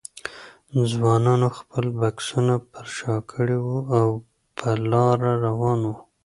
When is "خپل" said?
1.59-1.85